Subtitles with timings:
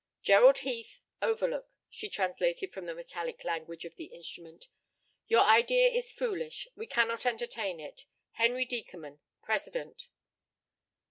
[0.23, 4.67] "Gerald Heath, Overlook," she translated from the metallic language of the instrument.
[5.27, 6.67] "Your idea is foolish.
[6.75, 8.07] We cannot entertain it.
[8.31, 10.07] Henry Deckerman, president."